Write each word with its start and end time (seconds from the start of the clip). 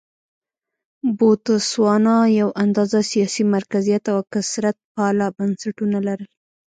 بوتسوانا 1.17 2.15
یو 2.39 2.49
اندازه 2.63 2.99
سیاسي 3.11 3.43
مرکزیت 3.55 4.03
او 4.13 4.19
کثرت 4.33 4.77
پاله 4.93 5.27
بنسټونه 5.37 5.97
لرل. 6.07 6.29